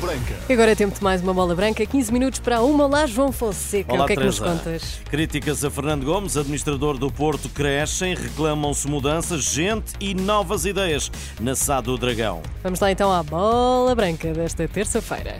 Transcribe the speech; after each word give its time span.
Branca. 0.00 0.34
Agora 0.48 0.72
é 0.72 0.74
tempo 0.74 0.94
de 0.96 1.04
mais 1.04 1.22
uma 1.22 1.34
bola 1.34 1.54
branca. 1.54 1.84
15 1.84 2.12
minutos 2.12 2.40
para 2.40 2.62
uma. 2.62 2.86
Lá, 2.86 3.06
João 3.06 3.30
Fonseca. 3.30 3.92
Olá, 3.92 4.04
o 4.04 4.06
que 4.06 4.14
é 4.14 4.16
que 4.16 4.24
nos 4.24 4.38
contas? 4.38 5.00
Críticas 5.10 5.64
a 5.64 5.70
Fernando 5.70 6.04
Gomes, 6.04 6.36
administrador 6.36 6.96
do 6.96 7.12
Porto, 7.12 7.48
crescem, 7.50 8.14
reclamam-se 8.14 8.88
mudanças, 8.88 9.44
gente 9.44 9.92
e 10.00 10.14
novas 10.14 10.64
ideias 10.64 11.10
na 11.38 11.54
SAD 11.54 11.86
do 11.86 11.98
Dragão. 11.98 12.40
Vamos 12.62 12.80
lá 12.80 12.90
então 12.90 13.12
à 13.12 13.22
bola 13.22 13.94
branca 13.94 14.32
desta 14.32 14.66
terça-feira. 14.66 15.38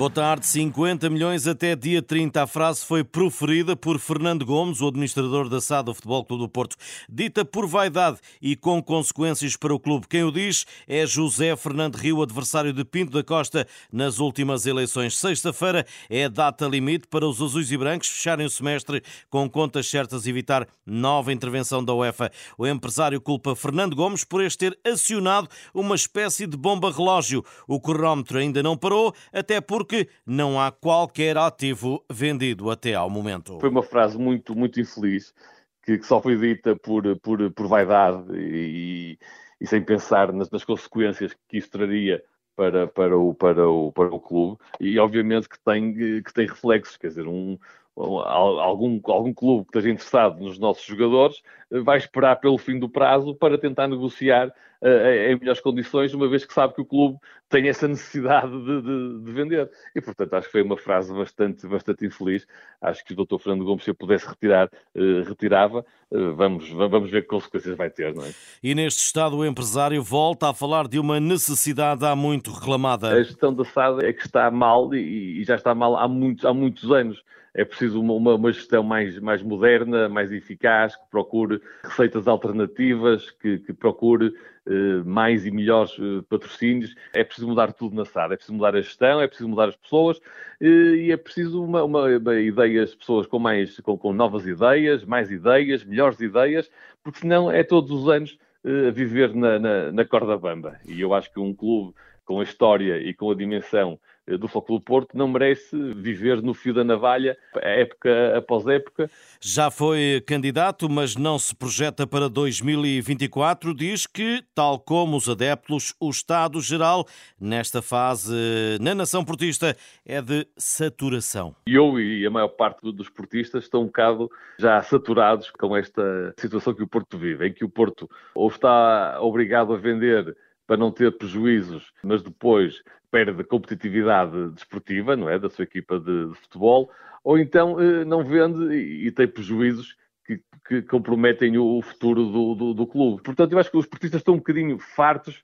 Boa 0.00 0.10
tarde, 0.10 0.46
50 0.46 1.10
milhões 1.10 1.46
até 1.46 1.76
dia 1.76 2.00
30. 2.00 2.42
A 2.42 2.46
frase 2.46 2.82
foi 2.86 3.04
proferida 3.04 3.76
por 3.76 3.98
Fernando 3.98 4.46
Gomes, 4.46 4.80
o 4.80 4.88
administrador 4.88 5.46
da 5.46 5.60
SAD 5.60 5.84
do 5.84 5.94
Futebol 5.94 6.24
Clube 6.24 6.42
do 6.44 6.48
Porto. 6.48 6.74
Dita 7.06 7.44
por 7.44 7.66
vaidade 7.66 8.16
e 8.40 8.56
com 8.56 8.82
consequências 8.82 9.56
para 9.56 9.74
o 9.74 9.78
clube. 9.78 10.08
Quem 10.08 10.24
o 10.24 10.32
diz 10.32 10.64
é 10.88 11.04
José 11.04 11.54
Fernando 11.54 11.96
Rio, 11.96 12.22
adversário 12.22 12.72
de 12.72 12.82
Pinto 12.82 13.12
da 13.12 13.22
Costa 13.22 13.66
nas 13.92 14.20
últimas 14.20 14.64
eleições. 14.64 15.18
Sexta-feira 15.18 15.84
é 16.08 16.30
data 16.30 16.66
limite 16.66 17.06
para 17.06 17.28
os 17.28 17.42
azuis 17.42 17.70
e 17.70 17.76
brancos 17.76 18.08
fecharem 18.08 18.46
o 18.46 18.50
semestre 18.50 19.02
com 19.28 19.50
contas 19.50 19.86
certas 19.86 20.24
e 20.24 20.30
evitar 20.30 20.66
nova 20.86 21.30
intervenção 21.30 21.84
da 21.84 21.92
UEFA. 21.92 22.32
O 22.56 22.66
empresário 22.66 23.20
culpa 23.20 23.54
Fernando 23.54 23.94
Gomes 23.94 24.24
por 24.24 24.42
este 24.42 24.70
ter 24.70 24.78
acionado 24.82 25.46
uma 25.74 25.94
espécie 25.94 26.46
de 26.46 26.56
bomba 26.56 26.90
relógio. 26.90 27.44
O 27.68 27.78
cronómetro 27.78 28.38
ainda 28.38 28.62
não 28.62 28.78
parou, 28.78 29.14
até 29.30 29.60
porque 29.60 29.89
não 30.26 30.60
há 30.60 30.70
qualquer 30.70 31.36
ativo 31.36 32.04
vendido 32.10 32.70
até 32.70 32.94
ao 32.94 33.10
momento. 33.10 33.58
Foi 33.60 33.68
uma 33.68 33.82
frase 33.82 34.18
muito, 34.18 34.54
muito 34.54 34.80
infeliz, 34.80 35.34
que, 35.82 35.98
que 35.98 36.06
só 36.06 36.20
foi 36.20 36.36
dita 36.36 36.76
por, 36.76 37.16
por, 37.20 37.50
por 37.52 37.66
vaidade 37.66 38.24
e, 38.34 39.18
e 39.60 39.66
sem 39.66 39.82
pensar 39.82 40.32
nas, 40.32 40.50
nas 40.50 40.64
consequências 40.64 41.34
que 41.48 41.58
isso 41.58 41.70
traria 41.70 42.22
para, 42.56 42.86
para, 42.86 43.16
o, 43.16 43.34
para, 43.34 43.68
o, 43.68 43.92
para 43.92 44.14
o 44.14 44.20
clube. 44.20 44.58
E 44.78 44.98
obviamente 44.98 45.48
que 45.48 45.58
tem, 45.64 45.94
que 46.22 46.32
tem 46.34 46.46
reflexos, 46.46 46.96
quer 46.96 47.08
dizer, 47.08 47.26
um, 47.26 47.58
algum, 47.96 49.00
algum 49.04 49.34
clube 49.34 49.64
que 49.64 49.78
esteja 49.78 49.92
interessado 49.92 50.40
nos 50.40 50.58
nossos 50.58 50.84
jogadores 50.84 51.42
vai 51.70 51.98
esperar 51.98 52.36
pelo 52.36 52.58
fim 52.58 52.78
do 52.78 52.88
prazo 52.88 53.34
para 53.34 53.58
tentar 53.58 53.86
negociar 53.86 54.48
uh, 54.48 55.30
em 55.30 55.38
melhores 55.38 55.60
condições, 55.60 56.12
uma 56.14 56.28
vez 56.28 56.44
que 56.44 56.52
sabe 56.52 56.74
que 56.74 56.80
o 56.80 56.84
clube 56.84 57.18
tem 57.48 57.68
essa 57.68 57.86
necessidade 57.86 58.50
de, 58.50 58.82
de, 58.82 59.24
de, 59.24 59.32
vender. 59.32 59.70
E, 59.94 60.00
portanto, 60.00 60.34
acho 60.34 60.46
que 60.46 60.52
foi 60.52 60.62
uma 60.62 60.76
frase 60.76 61.12
bastante, 61.12 61.66
bastante 61.66 62.06
infeliz. 62.06 62.46
Acho 62.80 63.04
que 63.04 63.12
o 63.12 63.24
Dr. 63.24 63.38
Fernando 63.38 63.64
Gomes, 63.64 63.84
se 63.84 63.90
eu 63.90 63.94
pudesse 63.94 64.26
retirar, 64.26 64.68
uh, 64.68 65.22
retirava. 65.28 65.84
Uh, 66.10 66.34
vamos, 66.34 66.68
vamos 66.70 67.10
ver 67.10 67.22
que 67.22 67.28
consequências 67.28 67.76
vai 67.76 67.90
ter, 67.90 68.14
não 68.14 68.24
é? 68.24 68.30
E 68.62 68.74
neste 68.74 69.00
estado, 69.00 69.36
o 69.36 69.46
empresário 69.46 70.02
volta 70.02 70.50
a 70.50 70.54
falar 70.54 70.88
de 70.88 70.98
uma 70.98 71.20
necessidade 71.20 72.04
há 72.04 72.16
muito 72.16 72.50
reclamada. 72.50 73.08
A 73.10 73.22
gestão 73.22 73.54
da 73.54 73.64
SAD 73.64 74.04
é 74.04 74.12
que 74.12 74.26
está 74.26 74.50
mal 74.50 74.92
e, 74.94 75.40
e 75.40 75.44
já 75.44 75.54
está 75.54 75.74
mal 75.74 75.96
há 75.96 76.08
muitos, 76.08 76.44
há 76.44 76.52
muitos 76.52 76.90
anos 76.90 77.22
é 77.54 77.64
preciso 77.64 78.00
uma, 78.00 78.14
uma, 78.14 78.34
uma, 78.34 78.52
gestão 78.52 78.82
mais, 78.82 79.18
mais 79.18 79.42
moderna, 79.42 80.08
mais 80.08 80.30
eficaz, 80.32 80.96
que 80.96 81.08
procure 81.10 81.60
receitas 81.82 82.28
alternativas, 82.28 83.30
que, 83.30 83.58
que 83.58 83.72
procure 83.72 84.32
eh, 84.66 85.02
mais 85.04 85.46
e 85.46 85.50
melhores 85.50 85.92
eh, 85.98 86.22
patrocínios. 86.28 86.94
É 87.12 87.24
preciso 87.24 87.48
mudar 87.48 87.72
tudo 87.72 87.96
na 87.96 88.04
SAD, 88.04 88.34
é 88.34 88.36
preciso 88.36 88.54
mudar 88.54 88.76
a 88.76 88.80
gestão, 88.80 89.20
é 89.20 89.26
preciso 89.26 89.48
mudar 89.48 89.68
as 89.68 89.76
pessoas 89.76 90.20
eh, 90.60 90.66
e 90.66 91.12
é 91.12 91.16
preciso 91.16 91.64
uma, 91.64 91.82
uma, 91.82 92.40
ideias, 92.40 92.94
pessoas 92.94 93.26
com, 93.26 93.38
mais, 93.38 93.78
com, 93.80 93.98
com 93.98 94.12
novas 94.12 94.46
ideias, 94.46 95.04
mais 95.04 95.30
ideias, 95.30 95.84
melhores 95.84 96.20
ideias, 96.20 96.70
porque 97.02 97.20
senão 97.20 97.50
é 97.50 97.64
todos 97.64 97.90
os 97.90 98.08
anos 98.08 98.38
eh, 98.64 98.88
a 98.88 98.90
viver 98.90 99.34
na, 99.34 99.58
na, 99.58 99.92
na 99.92 100.04
corda 100.04 100.36
bamba. 100.36 100.78
E 100.86 101.00
eu 101.00 101.14
acho 101.14 101.32
que 101.32 101.40
um 101.40 101.54
clube 101.54 101.94
com 102.24 102.40
a 102.40 102.44
história 102.44 102.98
e 102.98 103.12
com 103.12 103.30
a 103.30 103.34
dimensão 103.34 103.98
do 104.38 104.48
Futebol 104.48 104.80
Porto 104.80 105.16
não 105.16 105.28
merece 105.28 105.76
viver 105.94 106.42
no 106.42 106.54
fio 106.54 106.74
da 106.74 106.84
navalha, 106.84 107.36
época 107.56 108.36
após 108.36 108.66
época. 108.66 109.10
Já 109.40 109.70
foi 109.70 110.22
candidato, 110.26 110.88
mas 110.88 111.16
não 111.16 111.38
se 111.38 111.54
projeta 111.54 112.06
para 112.06 112.28
2024. 112.28 113.74
Diz 113.74 114.06
que, 114.06 114.42
tal 114.54 114.78
como 114.78 115.16
os 115.16 115.28
adeptos, 115.28 115.94
o 116.00 116.10
Estado-Geral, 116.10 117.06
nesta 117.40 117.80
fase 117.80 118.34
na 118.80 118.94
nação 118.94 119.24
portista, 119.24 119.76
é 120.04 120.20
de 120.20 120.46
saturação. 120.56 121.54
Eu 121.66 121.98
e 121.98 122.26
a 122.26 122.30
maior 122.30 122.48
parte 122.48 122.92
dos 122.92 123.08
portistas 123.08 123.64
estão 123.64 123.82
um 123.82 123.86
bocado 123.86 124.30
já 124.58 124.82
saturados 124.82 125.50
com 125.50 125.76
esta 125.76 126.34
situação 126.36 126.74
que 126.74 126.82
o 126.82 126.88
Porto 126.88 127.18
vive, 127.18 127.48
em 127.48 127.52
que 127.52 127.64
o 127.64 127.68
Porto 127.68 128.08
ou 128.34 128.48
está 128.48 129.18
obrigado 129.20 129.72
a 129.72 129.76
vender 129.76 130.36
para 130.70 130.76
não 130.76 130.92
ter 130.92 131.10
prejuízos, 131.18 131.92
mas 132.00 132.22
depois 132.22 132.80
perde 133.10 133.42
competitividade 133.42 134.50
desportiva, 134.50 135.16
não 135.16 135.28
é, 135.28 135.36
da 135.36 135.50
sua 135.50 135.64
equipa 135.64 135.98
de, 135.98 136.28
de 136.28 136.34
futebol, 136.36 136.88
ou 137.24 137.36
então 137.40 137.80
eh, 137.80 138.04
não 138.04 138.22
vende 138.22 138.72
e, 138.72 139.08
e 139.08 139.10
tem 139.10 139.26
prejuízos 139.26 139.96
que, 140.24 140.40
que 140.68 140.82
comprometem 140.82 141.58
o, 141.58 141.82
futuro 141.82 142.24
do, 142.24 142.54
do, 142.54 142.74
do, 142.74 142.86
clube. 142.86 143.20
Portanto, 143.20 143.50
eu 143.50 143.58
acho 143.58 143.68
que 143.68 143.78
os 143.78 143.84
esportistas 143.84 144.20
estão 144.20 144.34
um 144.34 144.36
bocadinho 144.36 144.78
fartos 144.78 145.42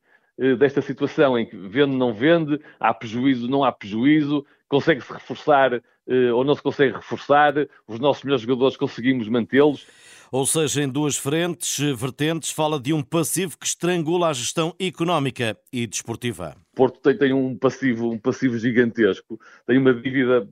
desta 0.58 0.82
situação 0.82 1.38
em 1.38 1.47
que 1.47 1.56
vende, 1.56 1.97
não 1.97 2.12
vende, 2.12 2.60
há 2.78 2.92
prejuízo, 2.92 3.48
não 3.48 3.64
há 3.64 3.72
prejuízo, 3.72 4.44
consegue-se 4.69 5.12
reforçar 5.12 5.80
eh, 6.08 6.32
ou 6.32 6.44
não 6.44 6.54
se 6.54 6.62
consegue 6.62 6.94
reforçar, 6.94 7.54
os 7.86 7.98
nossos 7.98 8.22
melhores 8.22 8.42
jogadores 8.42 8.76
conseguimos 8.76 9.28
mantê-los. 9.28 9.86
Ou 10.30 10.47
seja, 10.47 10.82
em 10.82 10.88
duas 10.88 11.16
frentes, 11.16 11.78
vertentes, 11.97 12.50
fala 12.50 12.80
de 12.80 12.92
um 12.92 13.02
passivo 13.02 13.56
que 13.58 13.66
estrangula 13.66 14.28
a 14.28 14.32
gestão 14.32 14.74
económica 14.78 15.56
e 15.72 15.86
desportiva. 15.86 16.56
Porto 16.74 17.00
tem, 17.00 17.16
tem 17.16 17.32
um, 17.32 17.56
passivo, 17.56 18.10
um 18.10 18.18
passivo 18.18 18.58
gigantesco, 18.58 19.38
tem 19.66 19.78
uma 19.78 19.94
dívida 19.94 20.48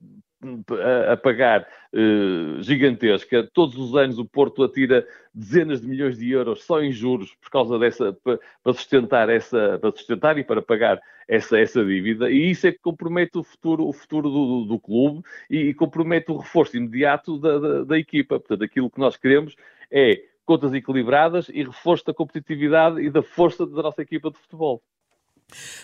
a, 1.12 1.16
pagar 1.16 1.66
uh, 1.92 2.62
gigantesca. 2.62 3.48
Todos 3.52 3.76
os 3.76 3.94
anos 3.96 4.18
o 4.18 4.24
Porto 4.24 4.62
atira 4.62 5.06
dezenas 5.34 5.80
de 5.80 5.88
milhões 5.88 6.18
de 6.18 6.30
euros 6.30 6.64
só 6.64 6.80
em 6.82 6.92
juros 6.92 7.34
por 7.34 7.50
causa 7.50 7.78
dessa 7.78 8.16
para 8.22 8.72
sustentar 8.72 9.28
essa 9.28 9.78
para 9.80 9.90
sustentar 9.90 10.38
e 10.38 10.44
para 10.44 10.62
pagar 10.62 11.00
essa 11.26 11.58
essa 11.58 11.84
dívida 11.84 12.30
e 12.30 12.50
isso 12.50 12.66
é 12.66 12.72
que 12.72 12.78
compromete 12.78 13.38
o 13.38 13.42
futuro 13.42 13.86
o 13.86 13.92
futuro 13.92 14.30
do, 14.30 14.64
do 14.64 14.78
clube 14.78 15.22
e, 15.50 15.58
e, 15.68 15.74
compromete 15.74 16.30
o 16.30 16.36
reforço 16.36 16.76
imediato 16.76 17.38
da, 17.38 17.58
da, 17.58 17.84
da 17.84 17.98
equipa. 17.98 18.38
Portanto, 18.38 18.62
aquilo 18.62 18.90
que 18.90 19.00
nós 19.00 19.16
queremos 19.16 19.56
é 19.90 20.22
contas 20.44 20.74
equilibradas 20.74 21.48
e 21.48 21.64
reforço 21.64 22.04
da 22.04 22.14
competitividade 22.14 23.00
e 23.00 23.10
da 23.10 23.22
força 23.22 23.66
da 23.66 23.82
nossa 23.82 24.02
equipa 24.02 24.30
de 24.30 24.38
futebol. 24.38 24.82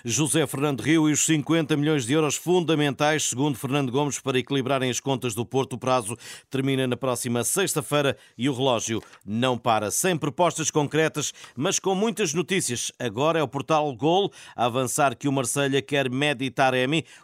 José 0.05 0.47
Fernando 0.47 0.81
Rio 0.81 1.09
e 1.09 1.13
os 1.13 1.25
50 1.27 1.77
milhões 1.77 2.07
de 2.07 2.13
euros 2.13 2.37
fundamentais, 2.37 3.25
segundo 3.25 3.57
Fernando 3.57 3.91
Gomes, 3.91 4.19
para 4.19 4.39
equilibrarem 4.39 4.91
as 4.91 5.01
contas 5.01 5.35
do 5.35 5.45
Porto. 5.45 5.75
O 5.75 5.79
prazo 5.79 6.17
termina 6.49 6.87
na 6.87 6.97
próxima 6.97 7.45
sexta-feira 7.45 8.17
e 8.37 8.49
o 8.49 8.55
relógio 8.55 9.03
não 9.25 9.57
para. 9.57 9.91
Sem 9.91 10.17
propostas 10.17 10.71
concretas, 10.71 11.33
mas 11.57 11.79
com 11.79 11.95
muitas 11.95 12.35
notícias. 12.35 12.93
Agora 12.99 13.39
é 13.39 13.43
o 13.43 13.49
portal 13.49 13.95
Gol 13.95 14.33
a 14.55 14.67
avançar 14.67 15.17
que 15.17 15.29
o 15.29 15.33
Marselha 15.33 15.81
quer 15.83 16.11
Mehdi. 16.11 16.51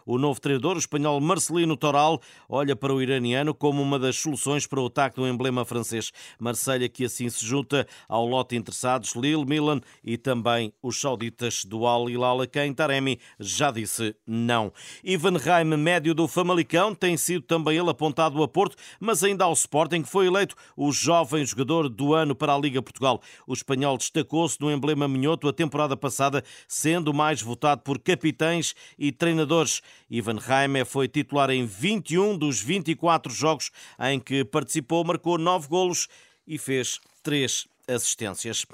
O 0.05 0.17
novo 0.17 0.39
treinador, 0.39 0.75
o 0.75 0.79
espanhol 0.79 1.19
Marcelino 1.19 1.77
Toral, 1.77 2.21
olha 2.49 2.75
para 2.75 2.93
o 2.93 3.01
iraniano 3.01 3.53
como 3.53 3.81
uma 3.81 3.99
das 3.99 4.17
soluções 4.17 4.65
para 4.65 4.81
o 4.81 4.87
ataque 4.87 5.17
do 5.17 5.27
emblema 5.27 5.65
francês. 5.65 6.11
Marselha 6.39 6.89
que 6.89 7.05
assim 7.05 7.29
se 7.29 7.45
junta 7.45 7.87
ao 8.07 8.25
lote 8.25 8.55
interessados 8.55 9.15
Lille, 9.15 9.45
Milan 9.45 9.81
e 10.03 10.17
também 10.17 10.73
os 10.81 10.99
sauditas 10.99 11.63
do 11.65 11.85
Al 11.85 12.09
Hilal 12.09 12.36
a 12.41 12.47
quem 12.47 12.73
Taremi 12.73 13.19
já 13.39 13.71
disse 13.71 14.15
não. 14.25 14.71
Ivan 15.03 15.37
Raim, 15.37 15.65
médio 15.65 16.13
do 16.13 16.27
Famalicão, 16.27 16.93
tem 16.93 17.17
sido 17.17 17.41
também 17.43 17.77
ele 17.77 17.89
apontado 17.89 18.41
a 18.41 18.47
Porto, 18.47 18.75
mas 18.99 19.23
ainda 19.23 19.43
ao 19.43 19.53
Sporting, 19.53 20.01
que 20.01 20.09
foi 20.09 20.27
eleito 20.27 20.55
o 20.75 20.91
jovem 20.91 21.45
jogador 21.45 21.89
do 21.89 22.13
ano 22.13 22.35
para 22.35 22.53
a 22.53 22.57
Liga 22.57 22.81
Portugal. 22.81 23.21
O 23.45 23.53
espanhol 23.53 23.97
destacou-se 23.97 24.59
no 24.59 24.71
emblema 24.71 25.07
minhoto 25.07 25.47
a 25.47 25.53
temporada 25.53 25.95
passada, 25.97 26.43
sendo 26.67 27.13
mais 27.13 27.41
votado 27.41 27.81
por 27.81 27.99
capitães 27.99 28.75
e 28.97 29.11
treinadores. 29.11 29.81
Ivan 30.09 30.37
Raim 30.39 30.85
foi 30.85 31.07
titular 31.07 31.49
em 31.49 31.65
21 31.65 32.37
dos 32.37 32.61
24 32.61 33.31
jogos 33.33 33.71
em 33.99 34.19
que 34.19 34.43
participou, 34.43 35.03
marcou 35.03 35.37
9 35.37 35.67
golos 35.67 36.07
e 36.47 36.57
fez 36.57 36.99
3 37.23 37.67
assistências. 37.87 38.65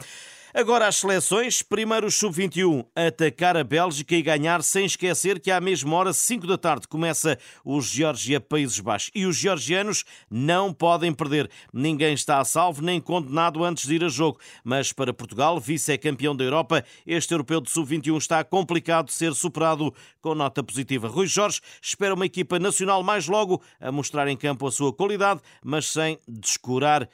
Agora 0.55 0.88
as 0.88 0.97
seleções, 0.97 1.63
primeiro 1.63 2.05
o 2.05 2.11
sub-21, 2.11 2.85
atacar 2.95 3.57
a 3.57 3.63
Bélgica 3.63 4.13
e 4.13 4.21
ganhar 4.21 4.61
sem 4.61 4.85
esquecer 4.85 5.39
que 5.39 5.50
à 5.50 5.59
mesma 5.59 5.95
hora, 5.95 6.13
5 6.13 6.45
da 6.45 6.59
tarde, 6.59 6.88
começa 6.88 7.39
o 7.65 7.81
Geórgia 7.81 8.39
Países 8.39 8.79
Baixos. 8.79 9.09
E 9.15 9.25
os 9.25 9.35
georgianos 9.35 10.05
não 10.29 10.71
podem 10.71 11.11
perder. 11.11 11.50
Ninguém 11.73 12.13
está 12.13 12.38
a 12.38 12.45
salvo 12.45 12.83
nem 12.83 13.01
condenado 13.01 13.63
antes 13.63 13.88
de 13.88 13.95
ir 13.95 14.03
a 14.03 14.09
jogo. 14.09 14.39
Mas 14.63 14.94
para 14.94 15.11
Portugal, 15.11 15.59
vice-campeão 15.59 16.35
da 16.35 16.44
Europa, 16.44 16.85
este 17.03 17.33
europeu 17.33 17.59
de 17.59 17.71
sub-21 17.71 18.15
está 18.19 18.44
complicado 18.44 19.07
de 19.07 19.13
ser 19.13 19.33
superado 19.33 19.91
com 20.21 20.35
nota 20.35 20.61
positiva. 20.61 21.07
Rui 21.07 21.25
Jorge 21.25 21.61
espera 21.81 22.13
uma 22.13 22.27
equipa 22.27 22.59
nacional 22.59 23.01
mais 23.01 23.27
logo 23.27 23.59
a 23.81 23.91
mostrar 23.91 24.27
em 24.27 24.38
campo 24.38 24.67
a 24.67 24.71
sua 24.71 24.94
qualidade, 24.94 25.41
mas 25.63 25.88
sem 25.88 26.19
descurar 26.27 27.09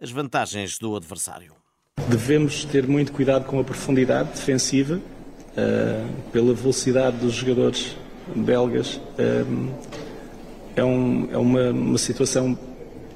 as 0.00 0.10
vantagens 0.10 0.78
do 0.78 0.96
adversário. 0.96 1.63
Devemos 2.08 2.64
ter 2.66 2.86
muito 2.86 3.12
cuidado 3.12 3.44
com 3.46 3.58
a 3.58 3.64
profundidade 3.64 4.30
defensiva, 4.30 4.96
uh, 4.96 6.08
pela 6.30 6.52
velocidade 6.52 7.16
dos 7.16 7.32
jogadores 7.32 7.96
belgas. 8.36 8.96
Uh, 9.18 9.70
é, 10.76 10.84
um, 10.84 11.28
é 11.32 11.38
uma, 11.38 11.70
uma, 11.70 11.98
situação 11.98 12.58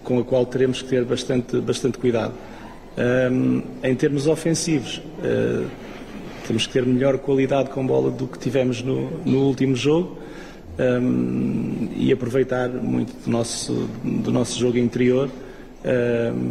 com 0.02 0.18
a 0.18 0.24
qual 0.24 0.46
teremos 0.46 0.80
que 0.80 0.88
ter 0.88 1.04
bastante, 1.04 1.60
bastante 1.60 1.98
cuidado. 1.98 2.32
Uh, 2.96 3.62
em 3.82 3.94
termos 3.94 4.26
ofensivos, 4.26 5.02
temos 6.46 6.66
que 6.66 6.72
ter 6.72 6.86
melhor 6.86 7.18
qualidade 7.18 7.68
com 7.70 7.86
bola 7.86 8.10
do 8.10 8.26
que 8.26 8.38
tivemos 8.38 8.82
no, 8.82 9.10
no 9.24 9.44
último 9.44 9.76
jogo. 9.76 10.18
E 11.96 12.12
aproveitar 12.12 12.68
muito 12.68 13.12
do 13.24 13.30
nosso, 13.30 13.88
do 14.02 14.30
nosso 14.30 14.58
jogo 14.58 14.78
interior 14.78 15.28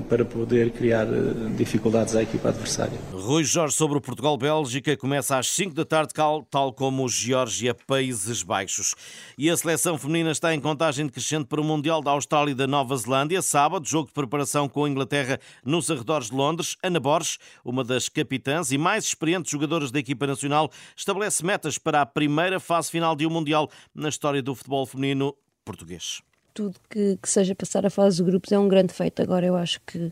para 0.08 0.24
poder 0.24 0.72
criar 0.72 1.06
eh, 1.06 1.50
dificuldades 1.58 2.16
à 2.16 2.24
equipa 2.24 2.50
adversária. 2.50 2.98
Rui 3.12 3.44
Jorge 3.44 3.76
sobre 3.76 3.98
o 3.98 4.02
Portugal-Bélgica 4.02 4.96
começa 4.96 5.38
às 5.38 5.48
5 5.50 5.74
da 5.74 5.84
tarde, 5.84 6.14
tal 6.50 6.74
como 6.74 7.04
o 7.04 7.10
Geórgia 7.10 7.74
Países 7.74 8.42
Baixos. 8.42 8.96
E 9.38 9.50
a 9.50 9.58
seleção 9.58 9.98
feminina 9.98 10.32
está 10.32 10.54
em 10.54 10.60
contagem 10.60 11.06
decrescente 11.06 11.46
para 11.46 11.60
o 11.60 11.64
Mundial 11.64 12.02
da 12.02 12.12
Austrália 12.12 12.52
e 12.52 12.56
da 12.56 12.68
Nova 12.68 12.96
Zelândia. 12.96 13.42
Sábado, 13.42 13.88
jogo 13.88 14.08
de 14.08 14.14
preparação 14.14 14.70
com 14.70 14.86
a 14.86 14.90
Inglaterra 14.90 15.40
nos 15.64 15.92
arredores 15.92 16.30
de 16.30 16.36
Londres. 16.36 16.78
Ana 16.82 17.00
Borges, 17.00 17.38
uma 17.66 17.84
das 17.84 18.08
capitãs 18.08 18.72
e 18.72 18.78
mais 18.78 19.04
experientes 19.04 19.52
jogadoras 19.52 19.92
da 19.92 20.00
equipa 20.00 20.26
nacional, 20.26 20.72
estabelece 20.96 21.46
metas 21.46 21.78
para 21.78 22.02
a 22.02 22.06
primeira 22.06 22.60
fase 22.60 22.90
final 22.90 23.16
de 23.16 23.26
um 23.26 23.30
Mundial 23.30 23.70
na 23.94 24.10
história 24.10 24.42
do 24.42 24.56
futebol 24.56 24.86
feminino 24.86 25.36
português 25.66 26.22
tudo 26.58 26.76
que, 26.90 27.20
que 27.22 27.30
seja 27.30 27.54
passar 27.54 27.86
a 27.86 27.90
fase 27.90 28.18
de 28.18 28.24
grupos 28.24 28.52
é 28.52 28.58
um 28.58 28.68
grande 28.68 28.92
feito. 28.92 29.22
Agora 29.22 29.46
eu 29.46 29.56
acho 29.56 29.80
que 29.86 30.12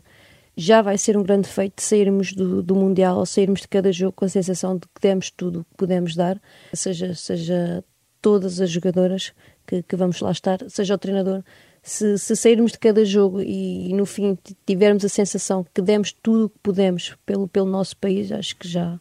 já 0.56 0.80
vai 0.80 0.96
ser 0.96 1.16
um 1.16 1.22
grande 1.24 1.48
feito 1.48 1.82
sairmos 1.82 2.32
do, 2.32 2.62
do 2.62 2.76
Mundial 2.76 3.18
ou 3.18 3.26
sairmos 3.26 3.62
de 3.62 3.68
cada 3.68 3.90
jogo 3.90 4.12
com 4.12 4.24
a 4.24 4.28
sensação 4.28 4.76
de 4.76 4.82
que 4.82 5.00
demos 5.00 5.28
tudo 5.28 5.60
o 5.60 5.64
que 5.64 5.74
podemos 5.76 6.14
dar, 6.14 6.40
seja, 6.72 7.16
seja 7.16 7.84
todas 8.22 8.60
as 8.60 8.70
jogadoras 8.70 9.32
que, 9.66 9.82
que 9.82 9.96
vamos 9.96 10.20
lá 10.20 10.30
estar, 10.30 10.60
seja 10.70 10.94
o 10.94 10.98
treinador. 10.98 11.42
Se, 11.82 12.16
se 12.16 12.36
sairmos 12.36 12.72
de 12.72 12.78
cada 12.78 13.04
jogo 13.04 13.40
e, 13.40 13.90
e, 13.90 13.92
no 13.92 14.06
fim 14.06 14.38
tivermos 14.64 15.04
a 15.04 15.08
sensação 15.08 15.66
que 15.74 15.82
demos 15.82 16.12
tudo 16.12 16.44
o 16.44 16.48
que 16.48 16.58
podemos 16.62 17.16
pelo, 17.26 17.48
pelo 17.48 17.66
nosso 17.66 17.96
país, 17.96 18.30
acho 18.30 18.56
que 18.56 18.68
já, 18.68 19.00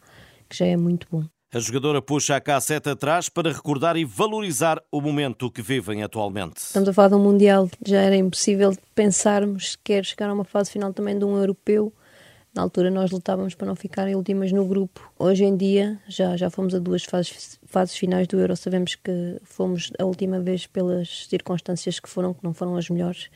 que 0.49 0.57
já 0.57 0.65
é 0.65 0.75
muito 0.75 1.07
bom. 1.11 1.34
A 1.55 1.59
jogadora 1.59 2.01
puxa 2.01 2.35
a 2.35 2.41
cassete 2.41 2.89
atrás 2.89 3.29
para 3.29 3.49
recordar 3.49 3.95
e 3.95 4.03
valorizar 4.03 4.83
o 4.91 4.99
momento 4.99 5.49
que 5.49 5.61
vivem 5.61 6.03
atualmente. 6.03 6.57
Estamos 6.57 6.89
a 6.89 6.91
falar 6.91 7.07
de 7.07 7.15
um 7.15 7.23
Mundial, 7.23 7.69
já 7.87 8.01
era 8.01 8.17
impossível 8.17 8.75
pensarmos 8.93 9.77
que 9.77 9.93
quer 9.93 10.03
chegar 10.03 10.29
a 10.29 10.33
uma 10.33 10.43
fase 10.43 10.69
final 10.69 10.91
também 10.91 11.17
de 11.17 11.23
um 11.23 11.37
europeu. 11.37 11.93
Na 12.53 12.61
altura 12.61 12.91
nós 12.91 13.09
lutávamos 13.09 13.55
para 13.55 13.67
não 13.67 13.75
ficar 13.77 14.05
em 14.05 14.15
últimas 14.15 14.51
no 14.51 14.65
grupo. 14.65 15.09
Hoje 15.17 15.45
em 15.45 15.55
dia 15.55 15.97
já, 16.09 16.35
já 16.35 16.49
fomos 16.49 16.75
a 16.75 16.79
duas 16.79 17.05
fases, 17.05 17.57
fases 17.65 17.95
finais 17.95 18.27
do 18.27 18.37
Euro. 18.37 18.57
Sabemos 18.57 18.95
que 18.95 19.39
fomos 19.45 19.93
a 19.97 20.03
última 20.03 20.41
vez 20.41 20.67
pelas 20.67 21.25
circunstâncias 21.29 22.01
que 22.01 22.09
foram, 22.09 22.33
que 22.33 22.43
não 22.43 22.53
foram 22.53 22.75
as 22.75 22.89
melhores 22.89 23.29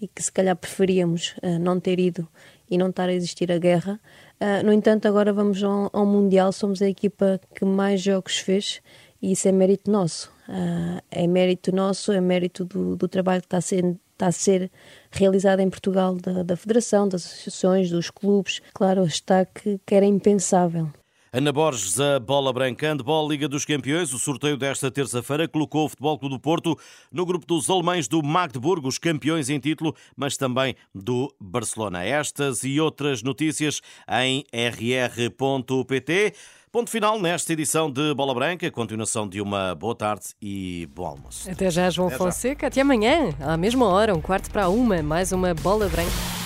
e 0.00 0.08
que 0.08 0.22
se 0.22 0.30
calhar 0.30 0.56
preferíamos 0.56 1.34
uh, 1.42 1.58
não 1.58 1.80
ter 1.80 1.98
ido 1.98 2.28
e 2.70 2.76
não 2.76 2.90
estar 2.90 3.08
a 3.08 3.12
existir 3.12 3.50
a 3.50 3.58
guerra. 3.58 4.00
Uh, 4.40 4.64
no 4.64 4.72
entanto, 4.72 5.06
agora 5.06 5.32
vamos 5.32 5.62
ao, 5.62 5.90
ao, 5.92 6.04
Mundial, 6.04 6.52
somos 6.52 6.82
a 6.82 6.88
equipa 6.88 7.40
que 7.54 7.64
mais 7.64 8.00
jogos 8.00 8.38
fez 8.38 8.80
e 9.20 9.32
isso 9.32 9.48
é 9.48 9.52
mérito 9.52 9.90
nosso. 9.90 10.30
Uh, 10.48 11.00
é 11.10 11.26
mérito 11.26 11.74
nosso, 11.74 12.12
é 12.12 12.20
mérito 12.20 12.64
do, 12.64 12.96
do 12.96 13.08
trabalho 13.08 13.40
que 13.40 13.46
está 13.46 13.58
a 13.58 13.62
ser, 13.62 13.96
está 14.12 14.26
a 14.26 14.32
ser 14.32 14.70
realizado 15.10 15.60
em 15.60 15.70
Portugal 15.70 16.14
da, 16.16 16.42
da 16.42 16.56
Federação, 16.56 17.08
das 17.08 17.24
associações, 17.24 17.90
dos 17.90 18.10
clubes. 18.10 18.60
Claro, 18.74 19.04
está 19.04 19.44
que, 19.44 19.80
que 19.84 19.94
era 19.94 20.04
impensável. 20.04 20.90
Ana 21.36 21.52
Borges, 21.52 22.00
a 22.00 22.18
bola 22.18 22.50
branca, 22.50 22.86
handball 22.86 23.28
Liga 23.28 23.46
dos 23.46 23.66
Campeões. 23.66 24.10
O 24.14 24.18
sorteio 24.18 24.56
desta 24.56 24.90
terça-feira 24.90 25.46
colocou 25.46 25.84
o 25.84 25.88
Futebol 25.90 26.18
Clube 26.18 26.34
do 26.34 26.40
Porto 26.40 26.78
no 27.12 27.26
grupo 27.26 27.44
dos 27.44 27.68
alemães 27.68 28.08
do 28.08 28.22
Magdeburgo, 28.22 28.88
os 28.88 28.96
campeões 28.96 29.50
em 29.50 29.58
título, 29.58 29.94
mas 30.16 30.38
também 30.38 30.74
do 30.94 31.30
Barcelona. 31.38 32.02
Estas 32.02 32.64
e 32.64 32.80
outras 32.80 33.22
notícias 33.22 33.82
em 34.08 34.46
rr.pt. 34.50 36.32
Ponto 36.72 36.88
final 36.88 37.20
nesta 37.20 37.52
edição 37.52 37.90
de 37.90 38.14
Bola 38.14 38.34
Branca. 38.34 38.70
Continuação 38.70 39.28
de 39.28 39.38
uma 39.38 39.74
boa 39.74 39.94
tarde 39.94 40.28
e 40.40 40.88
bom 40.94 41.04
almoço. 41.04 41.50
Até 41.50 41.70
já, 41.70 41.90
João 41.90 42.08
Até 42.08 42.16
Fonseca. 42.16 42.62
Já. 42.62 42.68
Até 42.68 42.80
amanhã, 42.80 43.28
à 43.40 43.58
mesma 43.58 43.84
hora, 43.84 44.14
um 44.14 44.22
quarto 44.22 44.50
para 44.50 44.70
uma, 44.70 45.02
mais 45.02 45.32
uma 45.32 45.52
Bola 45.52 45.86
Branca. 45.86 46.45